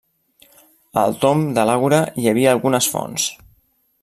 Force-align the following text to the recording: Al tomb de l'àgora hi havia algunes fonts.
Al 1.01 1.13
tomb 1.25 1.45
de 1.59 1.67
l'àgora 1.71 2.01
hi 2.23 2.27
havia 2.33 2.57
algunes 2.59 2.93
fonts. 2.97 3.29